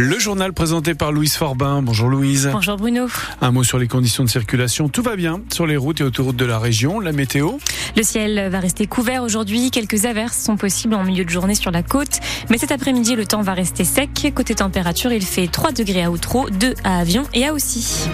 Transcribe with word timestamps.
Le 0.00 0.16
journal 0.16 0.52
présenté 0.52 0.94
par 0.94 1.10
Louise 1.10 1.34
Forbin. 1.34 1.82
Bonjour 1.82 2.08
Louise. 2.08 2.48
Bonjour 2.52 2.76
Bruno. 2.76 3.08
Un 3.40 3.50
mot 3.50 3.64
sur 3.64 3.78
les 3.78 3.88
conditions 3.88 4.22
de 4.22 4.28
circulation. 4.28 4.88
Tout 4.88 5.02
va 5.02 5.16
bien 5.16 5.40
sur 5.52 5.66
les 5.66 5.76
routes 5.76 6.00
et 6.00 6.04
autoroutes 6.04 6.36
de 6.36 6.44
la 6.44 6.60
région. 6.60 7.00
La 7.00 7.10
météo 7.10 7.54
Le 7.96 8.04
ciel 8.04 8.48
va 8.48 8.60
rester 8.60 8.86
couvert 8.86 9.24
aujourd'hui. 9.24 9.72
Quelques 9.72 10.04
averses 10.04 10.38
sont 10.40 10.56
possibles 10.56 10.94
en 10.94 11.02
milieu 11.02 11.24
de 11.24 11.30
journée 11.30 11.56
sur 11.56 11.72
la 11.72 11.82
côte. 11.82 12.20
Mais 12.48 12.58
cet 12.58 12.70
après-midi, 12.70 13.16
le 13.16 13.26
temps 13.26 13.42
va 13.42 13.54
rester 13.54 13.82
sec. 13.82 14.32
Côté 14.36 14.54
température, 14.54 15.12
il 15.12 15.24
fait 15.24 15.48
3 15.48 15.72
degrés 15.72 16.04
à 16.04 16.12
Outreau, 16.12 16.48
2 16.48 16.74
à 16.84 17.00
Avion 17.00 17.24
et 17.34 17.46
à 17.46 17.52
Aussi. 17.52 18.08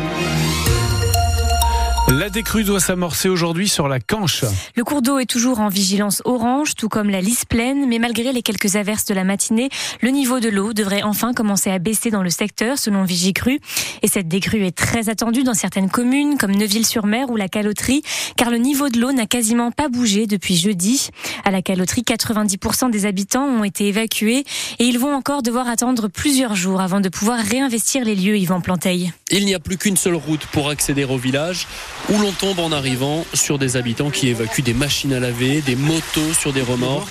La 2.09 2.29
décrue 2.29 2.64
doit 2.64 2.80
s'amorcer 2.80 3.30
aujourd'hui 3.30 3.66
sur 3.66 3.89
la 3.89 3.98
Canche. 3.98 4.45
Le 4.77 4.84
cours 4.84 5.00
d'eau 5.00 5.18
est 5.18 5.25
toujours 5.25 5.61
en 5.61 5.68
vigilance 5.68 6.20
orange, 6.27 6.74
tout 6.74 6.91
comme 6.91 7.09
la 7.09 7.23
lisse 7.23 7.46
pleine, 7.46 7.88
mais 7.88 7.98
malgré 7.98 8.30
les 8.30 8.42
quelques 8.42 8.77
averses 8.77 9.06
de 9.06 9.15
la 9.15 9.24
matinée, 9.24 9.70
le 10.02 10.10
niveau 10.10 10.38
de 10.38 10.51
l'eau 10.51 10.74
devrait 10.74 11.02
enfin 11.02 11.32
commencer 11.32 11.70
à 11.70 11.79
baisser 11.79 12.10
dans 12.10 12.23
le 12.23 12.29
secteur, 12.29 12.77
selon 12.77 13.05
Vigicru. 13.05 13.59
Et 14.02 14.09
cette 14.09 14.29
décrue 14.29 14.66
est 14.66 14.77
très 14.77 15.09
attendue 15.09 15.45
dans 15.45 15.55
certaines 15.55 15.88
communes, 15.88 16.37
comme 16.37 16.55
Neuville-sur-Mer 16.55 17.30
ou 17.30 17.37
la 17.37 17.48
Caloterie, 17.48 18.02
car 18.37 18.51
le 18.51 18.59
niveau 18.59 18.91
de 18.91 19.01
l'eau 19.01 19.12
n'a 19.12 19.27
quasiment 19.27 19.71
pas 19.71 19.88
bougé 19.88 20.27
depuis 20.27 20.57
jeudi. 20.57 21.09
À 21.45 21.51
la 21.51 21.62
Caloterie, 21.62 22.02
90% 22.02 22.91
des 22.91 23.07
habitants 23.07 23.46
ont 23.46 23.65
été 23.65 23.88
évacués 23.88 24.45
et 24.79 24.84
ils 24.84 24.98
vont 24.98 25.15
encore 25.15 25.43
devoir 25.43 25.68
attendre 25.68 26.09
plusieurs 26.09 26.55
jours 26.55 26.82
avant 26.82 27.01
de 27.01 27.09
pouvoir 27.09 27.38
réinvestir 27.38 28.05
les 28.05 28.15
lieux, 28.15 28.37
Yvan 28.37 28.60
Planteil. 28.60 29.10
Il 29.30 29.46
n'y 29.46 29.55
a 29.55 29.59
plus 29.59 29.79
qu'une 29.79 29.96
seule 29.96 30.16
route 30.16 30.45
pour 30.52 30.68
accéder 30.68 31.05
au 31.05 31.16
village 31.16 31.66
où 32.11 32.19
l'on 32.19 32.33
tombe 32.33 32.59
en 32.59 32.73
arrivant 32.73 33.25
sur 33.33 33.59
des 33.59 33.77
habitants 33.77 34.11
qui 34.11 34.29
évacuent 34.29 34.63
des 34.63 34.75
machines 34.75 35.13
à 35.13 35.21
laver, 35.21 35.63
des 35.63 35.77
motos 35.77 36.33
sur 36.39 36.53
des 36.53 36.63
remords. 36.63 37.07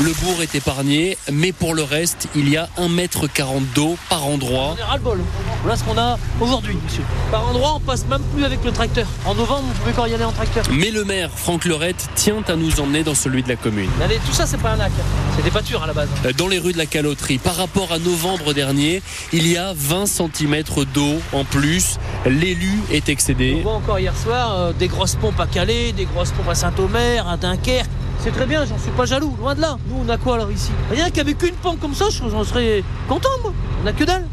Le 0.00 0.12
bourg 0.12 0.42
est 0.42 0.54
épargné, 0.54 1.16
mais 1.30 1.52
pour 1.52 1.74
le 1.74 1.82
reste, 1.82 2.28
il 2.34 2.48
y 2.48 2.56
a 2.56 2.68
1m40 2.78 3.62
d'eau 3.74 3.96
par 4.08 4.26
endroit. 4.26 4.74
On 4.76 4.80
est 4.80 4.82
ras-le-bol. 4.82 5.20
Voilà 5.62 5.76
ce 5.76 5.84
qu'on 5.84 5.98
a 5.98 6.18
aujourd'hui, 6.40 6.76
monsieur. 6.84 7.04
Par 7.30 7.46
endroit, 7.48 7.74
on 7.76 7.80
passe 7.80 8.06
même 8.06 8.22
plus 8.34 8.44
avec 8.44 8.64
le 8.64 8.72
tracteur. 8.72 9.06
En 9.26 9.34
novembre, 9.34 9.64
vous 9.66 9.78
pouvez 9.80 9.92
encore 9.92 10.08
y 10.08 10.14
aller 10.14 10.24
en 10.24 10.32
tracteur. 10.32 10.64
Mais 10.72 10.90
le 10.90 11.04
maire, 11.04 11.30
Franck 11.34 11.64
Lorette, 11.64 12.08
tient 12.14 12.42
à 12.48 12.56
nous 12.56 12.80
emmener 12.80 13.04
dans 13.04 13.14
celui 13.14 13.42
de 13.42 13.48
la 13.48 13.56
commune. 13.56 13.90
Allez, 14.02 14.18
tout 14.26 14.32
ça, 14.32 14.46
c'est 14.46 14.60
pas 14.60 14.70
un 14.70 14.76
lac. 14.76 14.92
C'est 15.36 15.42
des 15.42 15.50
pâtures 15.50 15.82
à 15.82 15.86
la 15.86 15.92
base. 15.92 16.08
Dans 16.36 16.48
les 16.48 16.58
rues 16.58 16.72
de 16.72 16.78
la 16.78 16.86
Caloterie, 16.86 17.38
par 17.38 17.56
rapport 17.56 17.92
à 17.92 17.98
novembre 17.98 18.52
dernier, 18.54 19.02
il 19.32 19.46
y 19.46 19.56
a 19.56 19.72
20 19.76 20.06
cm 20.06 20.62
d'eau 20.92 21.16
en 21.32 21.44
plus. 21.44 21.98
L'élu 22.26 22.80
est 22.90 23.08
excédé. 23.08 23.56
On 23.58 23.62
voit 23.62 23.72
encore 23.74 23.99
hier 24.00 24.16
soir 24.16 24.54
euh, 24.56 24.72
des 24.72 24.88
grosses 24.88 25.14
pompes 25.14 25.38
à 25.38 25.46
Calais, 25.46 25.92
des 25.92 26.06
grosses 26.06 26.30
pompes 26.30 26.48
à 26.48 26.54
Saint-Omer, 26.54 27.28
à 27.28 27.36
Dunkerque. 27.36 27.88
C'est 28.18 28.32
très 28.32 28.46
bien, 28.46 28.64
j'en 28.66 28.78
suis 28.78 28.90
pas 28.90 29.06
jaloux, 29.06 29.34
loin 29.38 29.54
de 29.54 29.60
là. 29.60 29.78
Nous, 29.88 29.96
on 30.04 30.08
a 30.08 30.18
quoi 30.18 30.34
alors 30.34 30.50
ici? 30.50 30.70
Rien 30.90 31.10
qu'avec 31.10 31.42
une 31.42 31.54
pompe 31.54 31.80
comme 31.80 31.94
ça, 31.94 32.06
j'en 32.10 32.44
serais 32.44 32.84
content, 33.08 33.28
moi. 33.42 33.52
On 33.82 33.86
a 33.86 33.92
que 33.92 34.04
dalle. 34.04 34.26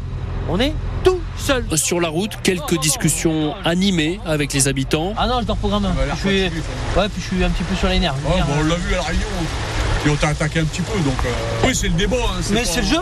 On 0.50 0.58
est 0.60 0.74
tout 1.04 1.20
seul. 1.38 1.64
Sur 1.76 2.00
la 2.00 2.08
route, 2.08 2.32
quelques 2.42 2.78
discussions 2.80 3.54
animées 3.64 4.20
avec 4.26 4.52
les 4.52 4.68
habitants. 4.68 5.14
Ah 5.16 5.26
non, 5.26 5.40
je 5.40 5.46
dors 5.46 5.56
programme. 5.56 5.86
je 6.10 6.28
suis... 6.28 6.42
Ouais, 6.96 7.08
puis 7.08 7.22
je 7.22 7.34
suis 7.34 7.44
un 7.44 7.50
petit 7.50 7.64
peu 7.64 7.74
sur 7.76 7.88
les 7.88 7.98
nerfs. 7.98 8.14
Ouais, 8.26 8.40
bon, 8.40 8.54
on 8.60 8.64
l'a 8.64 8.74
vu 8.76 8.94
à 8.94 8.98
la 8.98 9.02
Réunion. 9.02 9.26
Et 10.06 10.10
on 10.10 10.16
t'a 10.16 10.28
attaqué 10.28 10.60
un 10.60 10.64
petit 10.64 10.82
peu, 10.82 10.98
donc. 11.00 11.14
Euh... 11.24 11.66
Oui, 11.66 11.74
c'est 11.74 11.88
le 11.88 11.94
débat. 11.94 12.16
Hein, 12.16 12.40
Mais 12.52 12.64
c'est 12.64 12.80
le 12.82 12.86
jeu. 12.86 13.00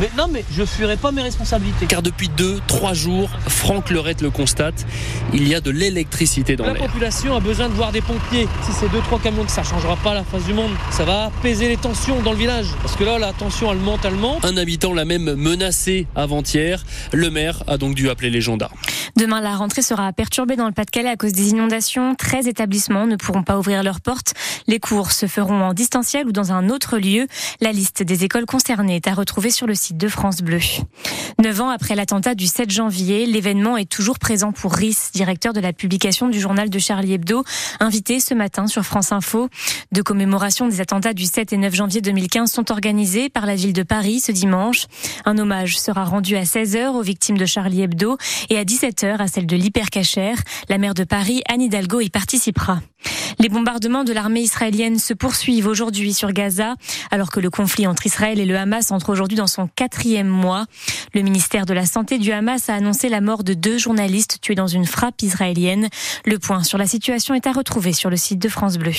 Mais 0.00 0.10
non, 0.16 0.26
mais 0.30 0.44
je 0.52 0.64
fuirai 0.64 0.96
pas 0.96 1.10
mes 1.10 1.22
responsabilités. 1.22 1.86
Car 1.86 2.02
depuis 2.02 2.28
deux, 2.28 2.60
trois 2.68 2.94
jours, 2.94 3.28
Franck 3.48 3.90
Lerette 3.90 4.20
le 4.22 4.30
constate, 4.30 4.86
il 5.32 5.48
y 5.48 5.54
a 5.56 5.60
de 5.60 5.70
l'électricité 5.72 6.54
dans 6.54 6.66
La 6.66 6.74
l'air. 6.74 6.82
population 6.82 7.34
a 7.36 7.40
besoin 7.40 7.68
de 7.68 7.74
voir 7.74 7.90
des 7.90 8.00
pompiers. 8.00 8.46
Si 8.64 8.72
c'est 8.72 8.88
deux, 8.90 9.00
trois 9.00 9.18
camions, 9.18 9.44
que 9.44 9.50
ça 9.50 9.64
changera 9.64 9.96
pas 9.96 10.14
la 10.14 10.22
face 10.22 10.44
du 10.44 10.54
monde. 10.54 10.70
Ça 10.92 11.04
va 11.04 11.24
apaiser 11.24 11.68
les 11.68 11.76
tensions 11.76 12.22
dans 12.22 12.30
le 12.32 12.38
village. 12.38 12.68
Parce 12.82 12.94
que 12.94 13.02
là, 13.04 13.18
la 13.18 13.32
tension, 13.32 13.72
elle 13.72 13.78
monte, 13.78 14.04
elle 14.04 14.14
monte. 14.14 14.44
Un 14.44 14.56
habitant 14.56 14.94
l'a 14.94 15.04
même 15.04 15.34
menacé 15.34 16.06
avant-hier. 16.14 16.84
Le 17.12 17.30
maire 17.30 17.64
a 17.66 17.76
donc 17.76 17.94
dû 17.96 18.08
appeler 18.08 18.30
les 18.30 18.40
gendarmes. 18.40 18.76
Demain, 19.16 19.40
la 19.40 19.56
rentrée 19.56 19.82
sera 19.82 20.12
perturbée 20.12 20.54
dans 20.54 20.66
le 20.66 20.72
Pas-de-Calais 20.72 21.08
à 21.08 21.16
cause 21.16 21.32
des 21.32 21.48
inondations. 21.50 22.14
13 22.14 22.46
établissements 22.46 23.06
ne 23.06 23.16
pourront 23.16 23.42
pas 23.42 23.58
ouvrir 23.58 23.82
leurs 23.82 24.00
portes. 24.00 24.34
Les 24.68 24.78
cours 24.78 25.10
se 25.10 25.26
feront 25.26 25.60
en 25.60 25.74
distanciel 25.74 26.28
ou 26.28 26.32
dans 26.32 26.37
un 26.44 26.68
autre 26.68 26.98
lieu. 26.98 27.26
La 27.60 27.72
liste 27.72 28.02
des 28.02 28.24
écoles 28.24 28.46
concernées 28.46 28.96
est 28.96 29.06
à 29.06 29.14
retrouver 29.14 29.50
sur 29.50 29.66
le 29.66 29.74
site 29.74 29.96
de 29.96 30.08
France 30.08 30.42
Bleu. 30.42 30.60
Neuf 31.40 31.60
ans 31.60 31.70
après 31.70 31.94
l'attentat 31.94 32.34
du 32.34 32.46
7 32.46 32.70
janvier, 32.70 33.26
l'événement 33.26 33.76
est 33.76 33.90
toujours 33.90 34.18
présent 34.18 34.52
pour 34.52 34.74
Rhys, 34.74 35.10
directeur 35.12 35.52
de 35.52 35.60
la 35.60 35.72
publication 35.72 36.28
du 36.28 36.40
journal 36.40 36.70
de 36.70 36.78
Charlie 36.78 37.12
Hebdo, 37.12 37.44
invité 37.80 38.20
ce 38.20 38.34
matin 38.34 38.66
sur 38.66 38.82
France 38.82 39.12
Info. 39.12 39.48
Deux 39.92 40.02
commémorations 40.02 40.68
des 40.68 40.80
attentats 40.80 41.14
du 41.14 41.26
7 41.26 41.52
et 41.52 41.56
9 41.56 41.74
janvier 41.74 42.00
2015 42.00 42.50
sont 42.50 42.72
organisées 42.72 43.28
par 43.28 43.46
la 43.46 43.54
ville 43.54 43.72
de 43.72 43.82
Paris 43.82 44.20
ce 44.20 44.32
dimanche. 44.32 44.86
Un 45.24 45.38
hommage 45.38 45.78
sera 45.78 46.04
rendu 46.04 46.36
à 46.36 46.42
16h 46.42 46.88
aux 46.88 47.02
victimes 47.02 47.38
de 47.38 47.46
Charlie 47.46 47.82
Hebdo 47.82 48.18
et 48.50 48.58
à 48.58 48.64
17h 48.64 49.18
à 49.18 49.26
celle 49.28 49.46
de 49.46 49.56
l'hypercachère. 49.56 50.38
La 50.68 50.78
maire 50.78 50.94
de 50.94 51.04
Paris, 51.04 51.42
Anne 51.48 51.62
Hidalgo, 51.62 52.00
y 52.00 52.10
participera. 52.10 52.80
Les 53.38 53.48
bombardements 53.48 54.04
de 54.04 54.12
l'armée 54.12 54.40
israélienne 54.40 54.98
se 54.98 55.14
poursuivent 55.14 55.68
aujourd'hui 55.68 56.12
sur 56.12 56.27
Gaza, 56.32 56.74
alors 57.10 57.30
que 57.30 57.40
le 57.40 57.50
conflit 57.50 57.86
entre 57.86 58.06
Israël 58.06 58.38
et 58.38 58.44
le 58.44 58.56
Hamas 58.56 58.90
entre 58.90 59.10
aujourd'hui 59.10 59.36
dans 59.36 59.46
son 59.46 59.68
quatrième 59.68 60.28
mois. 60.28 60.66
Le 61.14 61.22
ministère 61.22 61.66
de 61.66 61.74
la 61.74 61.86
Santé 61.86 62.18
du 62.18 62.32
Hamas 62.32 62.68
a 62.68 62.74
annoncé 62.74 63.08
la 63.08 63.20
mort 63.20 63.44
de 63.44 63.54
deux 63.54 63.78
journalistes 63.78 64.38
tués 64.40 64.54
dans 64.54 64.66
une 64.66 64.86
frappe 64.86 65.22
israélienne. 65.22 65.88
Le 66.24 66.38
point 66.38 66.62
sur 66.62 66.78
la 66.78 66.86
situation 66.86 67.34
est 67.34 67.46
à 67.46 67.52
retrouver 67.52 67.92
sur 67.92 68.10
le 68.10 68.16
site 68.16 68.38
de 68.38 68.48
France 68.48 68.78
Bleu. 68.78 68.92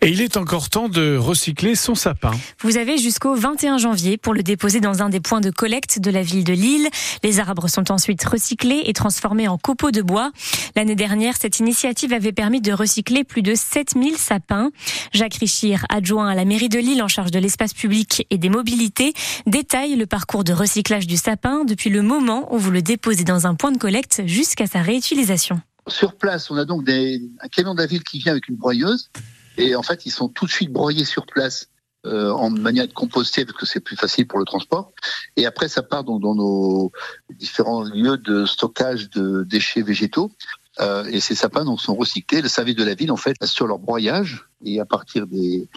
Et 0.00 0.08
il 0.08 0.20
est 0.20 0.36
encore 0.36 0.70
temps 0.70 0.88
de 0.88 1.16
recycler 1.16 1.74
son 1.74 1.94
sapin. 1.94 2.32
Vous 2.60 2.76
avez 2.76 2.98
jusqu'au 2.98 3.34
21 3.34 3.78
janvier 3.78 4.16
pour 4.16 4.34
le 4.34 4.42
déposer 4.42 4.80
dans 4.80 5.02
un 5.02 5.08
des 5.08 5.20
points 5.20 5.40
de 5.40 5.50
collecte 5.50 5.98
de 5.98 6.10
la 6.10 6.22
ville 6.22 6.44
de 6.44 6.52
Lille. 6.52 6.88
Les 7.22 7.40
arbres 7.40 7.68
sont 7.68 7.90
ensuite 7.90 8.22
recyclés 8.24 8.82
et 8.86 8.92
transformés 8.92 9.48
en 9.48 9.58
copeaux 9.58 9.90
de 9.90 10.02
bois. 10.02 10.30
L'année 10.76 10.94
dernière, 10.94 11.34
cette 11.40 11.58
initiative 11.58 12.12
avait 12.12 12.32
permis 12.32 12.60
de 12.60 12.72
recycler 12.72 13.24
plus 13.24 13.42
de 13.42 13.54
7000 13.54 14.16
sapins. 14.16 14.70
Jacques 15.12 15.34
Richir, 15.34 15.84
adjoint 15.88 16.28
à 16.28 16.34
la 16.34 16.44
mairie 16.44 16.68
de 16.68 16.71
Lille 16.78 17.02
en 17.02 17.08
charge 17.08 17.30
de 17.30 17.38
l'espace 17.38 17.74
public 17.74 18.26
et 18.30 18.38
des 18.38 18.48
mobilités, 18.48 19.12
détaille 19.46 19.96
le 19.96 20.06
parcours 20.06 20.44
de 20.44 20.52
recyclage 20.52 21.06
du 21.06 21.16
sapin 21.16 21.64
depuis 21.64 21.90
le 21.90 22.02
moment 22.02 22.52
où 22.54 22.58
vous 22.58 22.70
le 22.70 22.82
déposez 22.82 23.24
dans 23.24 23.46
un 23.46 23.54
point 23.54 23.72
de 23.72 23.78
collecte 23.78 24.22
jusqu'à 24.26 24.66
sa 24.66 24.82
réutilisation. 24.82 25.60
Sur 25.88 26.14
place, 26.16 26.50
on 26.50 26.56
a 26.56 26.64
donc 26.64 26.84
des, 26.84 27.20
un 27.40 27.48
camion 27.48 27.74
de 27.74 27.80
la 27.80 27.86
ville 27.86 28.04
qui 28.04 28.18
vient 28.18 28.32
avec 28.32 28.48
une 28.48 28.56
broyeuse 28.56 29.10
et 29.58 29.74
en 29.74 29.82
fait, 29.82 30.06
ils 30.06 30.10
sont 30.10 30.28
tout 30.28 30.46
de 30.46 30.50
suite 30.50 30.72
broyés 30.72 31.04
sur 31.04 31.26
place 31.26 31.68
euh, 32.06 32.30
en 32.30 32.50
manière 32.50 32.88
de 32.88 32.92
composter 32.92 33.44
parce 33.44 33.56
que 33.56 33.66
c'est 33.66 33.80
plus 33.80 33.96
facile 33.96 34.26
pour 34.26 34.38
le 34.38 34.44
transport. 34.44 34.92
Et 35.36 35.46
après, 35.46 35.68
ça 35.68 35.82
part 35.82 36.04
dans 36.04 36.18
nos 36.18 36.90
différents 37.30 37.82
lieux 37.82 38.16
de 38.16 38.44
stockage 38.44 39.10
de 39.10 39.44
déchets 39.44 39.82
végétaux. 39.82 40.32
Euh, 40.80 41.04
et 41.04 41.20
ces 41.20 41.34
sapins 41.34 41.64
donc 41.64 41.80
sont 41.80 41.94
recyclés. 41.94 42.40
Le 42.40 42.48
service 42.48 42.76
de 42.76 42.84
la 42.84 42.94
ville 42.94 43.12
en 43.12 43.16
fait 43.16 43.36
sur 43.44 43.66
leur 43.66 43.78
broyage 43.78 44.48
et 44.64 44.80
à 44.80 44.86
partir 44.86 45.26
des 45.26 45.68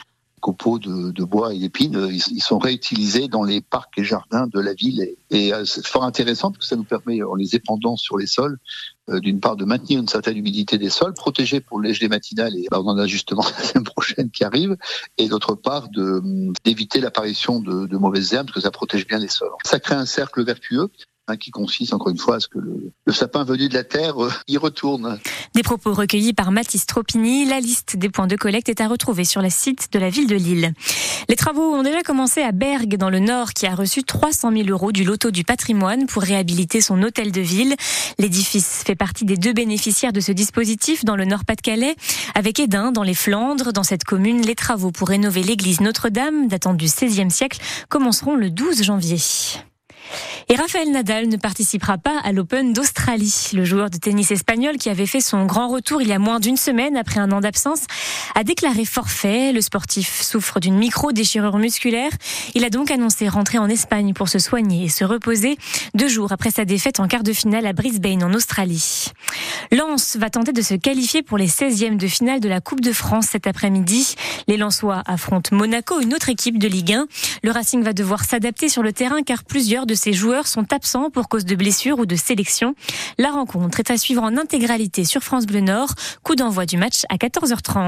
copeaux 0.46 0.78
de, 0.78 1.24
bois 1.24 1.56
et 1.56 1.58
d'épines, 1.58 2.08
ils, 2.12 2.22
ils, 2.30 2.42
sont 2.42 2.60
réutilisés 2.60 3.28
dans 3.28 3.44
les 3.44 3.62
parcs 3.62 3.98
et 3.98 4.04
jardins 4.04 4.46
de 4.46 4.60
la 4.60 4.76
ville. 4.76 5.16
Et, 5.32 5.52
euh, 5.52 5.66
c'est 5.66 5.88
fort 5.88 6.04
intéressant 6.04 6.52
parce 6.52 6.60
que 6.60 6.66
ça 6.66 6.76
nous 6.76 6.84
permet, 6.84 7.24
en 7.24 7.34
les 7.34 7.56
épandant 7.56 7.98
sur 7.98 8.16
les 8.16 8.28
sols, 8.28 8.60
euh, 9.10 9.20
d'une 9.20 9.40
part 9.40 9.56
de 9.56 9.66
maintenir 9.66 10.00
une 10.00 10.08
certaine 10.08 10.38
humidité 10.38 10.78
des 10.78 10.92
sols, 10.92 11.16
protéger 11.16 11.62
pour 11.62 11.80
le 11.80 11.92
gelée 11.94 12.10
matinale 12.10 12.56
et 12.56 12.68
bah, 12.70 12.80
on 12.80 12.88
en 12.88 12.98
a 13.00 13.08
justement 13.08 13.42
la 13.58 13.64
semaine 13.64 13.86
prochaine 13.86 14.30
qui 14.30 14.44
arrive, 14.44 14.78
et 15.18 15.30
d'autre 15.30 15.56
part 15.56 15.90
d'éviter 16.64 17.02
l'apparition 17.02 17.60
de, 17.60 17.88
de 17.88 17.98
mauvaises 17.98 18.34
herbes 18.34 18.46
parce 18.46 18.58
que 18.58 18.62
ça 18.62 18.70
protège 18.72 19.08
bien 19.08 19.18
les 19.18 19.30
sols. 19.30 19.50
Ça 19.64 19.80
crée 19.80 19.96
un 19.96 20.06
cercle 20.06 20.44
vertueux 20.44 20.92
Hein, 21.28 21.38
qui 21.38 21.50
consiste 21.50 21.92
encore 21.92 22.10
une 22.10 22.20
fois 22.20 22.36
à 22.36 22.40
ce 22.40 22.48
que 22.48 22.60
le, 22.60 23.12
sapin 23.12 23.44
venu 23.44 23.68
de 23.68 23.74
la 23.74 23.84
terre 23.84 24.24
euh, 24.24 24.32
y 24.48 24.58
retourne. 24.58 25.18
Des 25.56 25.64
propos 25.64 25.92
recueillis 25.92 26.34
par 26.34 26.52
Mathis 26.52 26.86
Tropini. 26.86 27.46
La 27.46 27.60
liste 27.60 27.98
des 27.98 28.10
points 28.10 28.28
de 28.28 28.36
collecte 28.36 28.70
est 28.70 28.80
à 28.80 28.88
retrouver 28.88 29.26
sur 29.26 29.42
le 29.42 29.50
site 29.50 29.92
de 29.92 29.98
la 29.98 30.12
ville 30.12 30.28
de 30.28 30.36
Lille. 30.36 30.74
Les 31.28 31.36
travaux 31.36 31.74
ont 31.74 31.82
déjà 31.82 32.04
commencé 32.04 32.44
à 32.44 32.52
Bergue, 32.52 32.98
dans 32.98 33.10
le 33.10 33.18
Nord, 33.18 33.54
qui 33.54 33.66
a 33.66 33.74
reçu 33.74 34.04
300 34.04 34.52
000 34.52 34.70
euros 34.70 34.92
du 34.92 35.04
loto 35.04 35.32
du 35.32 35.44
patrimoine 35.44 36.06
pour 36.06 36.22
réhabiliter 36.22 36.80
son 36.80 37.02
hôtel 37.02 37.32
de 37.32 37.42
ville. 37.42 37.74
L'édifice 38.20 38.84
fait 38.86 38.94
partie 38.94 39.26
des 39.26 39.38
deux 39.38 39.54
bénéficiaires 39.54 40.14
de 40.14 40.20
ce 40.20 40.32
dispositif 40.32 41.06
dans 41.06 41.16
le 41.16 41.26
Nord-Pas-de-Calais. 41.26 41.96
Avec 42.36 42.60
Edin, 42.60 42.92
dans 42.92 43.02
les 43.02 43.16
Flandres, 43.16 43.74
dans 43.74 43.82
cette 43.82 44.04
commune, 44.04 44.44
les 44.44 44.54
travaux 44.54 44.92
pour 44.92 45.08
rénover 45.08 45.42
l'église 45.42 45.82
Notre-Dame, 45.82 46.50
datant 46.50 46.76
du 46.76 46.86
XVIe 46.86 47.32
siècle, 47.32 47.60
commenceront 47.90 48.36
le 48.36 48.52
12 48.52 48.84
janvier. 48.84 49.18
Et 50.48 50.56
Rafael 50.56 50.92
Nadal 50.92 51.28
ne 51.28 51.38
participera 51.38 51.98
pas 51.98 52.20
à 52.24 52.32
l'Open 52.32 52.72
d'Australie. 52.72 53.50
Le 53.54 53.66
joueur 53.66 53.90
de 53.90 53.98
tennis 53.98 54.30
espagnol 54.30 54.78
qui 54.78 54.92
avait 54.92 55.08
fait 55.08 55.20
son 55.20 55.48
grand 55.48 55.70
retour 55.70 56.04
il 56.04 56.08
y 56.08 56.14
a 56.14 56.20
moins 56.20 56.40
d'une 56.40 56.56
semaine 56.56 56.98
après 56.98 57.20
un 57.20 57.32
an 57.32 57.40
d'absence 57.40 57.82
a 58.36 58.44
déclaré 58.44 58.86
forfait. 58.86 59.54
Le 59.54 59.62
sportif 59.62 60.22
souffre 60.22 60.60
d'une 60.60 60.78
micro-déchirure 60.78 61.58
musculaire. 61.58 62.12
Il 62.54 62.64
a 62.64 62.70
donc 62.70 62.92
annoncé 62.92 63.28
rentrer 63.28 63.58
en 63.58 63.68
Espagne 63.70 64.14
pour 64.14 64.30
se 64.30 64.38
soigner 64.38 64.86
et 64.86 64.90
se 64.90 65.04
reposer 65.04 65.58
deux 65.96 66.08
jours 66.08 66.32
après 66.32 66.52
sa 66.52 66.64
défaite 66.64 67.00
en 67.00 67.08
quart 67.08 67.24
de 67.24 67.34
finale 67.34 67.66
à 67.66 67.74
Brisbane 67.74 68.24
en 68.24 68.32
Australie. 68.32 69.08
Lens 69.72 70.16
va 70.16 70.30
tenter 70.30 70.54
de 70.54 70.62
se 70.62 70.76
qualifier 70.76 71.24
pour 71.24 71.40
les 71.40 71.48
16e 71.48 71.98
de 71.98 72.08
finale 72.08 72.40
de 72.40 72.50
la 72.50 72.62
Coupe 72.62 72.82
de 72.82 72.94
France 72.94 73.30
cet 73.32 73.48
après-midi. 73.48 74.14
Les 74.48 74.58
Lensois 74.58 75.02
affrontent 75.08 75.56
Monaco, 75.56 76.00
une 76.02 76.14
autre 76.14 76.30
équipe 76.30 76.60
de 76.60 76.68
Ligue 76.68 76.94
1. 76.94 77.08
Le 77.42 77.50
Racing 77.50 77.82
va 77.82 77.94
devoir 77.94 78.26
s'adapter 78.26 78.70
sur 78.70 78.84
le 78.84 78.94
terrain 78.94 79.24
car 79.24 79.44
plusieurs 79.44 79.88
de 79.88 79.96
ses 79.96 80.14
joueurs 80.14 80.35
sont 80.44 80.72
absents 80.74 81.10
pour 81.10 81.30
cause 81.30 81.46
de 81.46 81.56
blessures 81.56 82.00
ou 82.00 82.06
de 82.06 82.16
sélection. 82.16 82.76
La 83.18 83.32
rencontre 83.32 83.80
est 83.80 83.92
à 83.92 83.98
suivre 83.98 84.24
en 84.24 84.38
intégralité 84.38 85.06
sur 85.06 85.22
France 85.22 85.46
Bleu 85.46 85.62
Nord. 85.62 85.94
Coup 86.24 86.36
d'envoi 86.36 86.66
du 86.66 86.78
match 86.78 87.04
à 87.10 87.16
14h30. 87.16 87.84